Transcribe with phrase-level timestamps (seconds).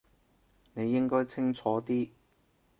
[0.73, 2.09] 你應該清楚啲